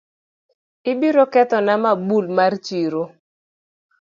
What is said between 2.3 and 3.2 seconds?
mar chiro